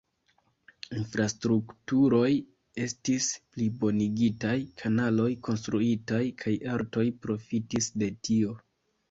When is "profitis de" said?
7.29-8.11